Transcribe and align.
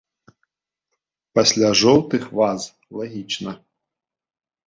Пасля 1.39 1.69
жоўтых 1.81 2.25
ваз 2.39 2.61
лагічна. 3.01 3.51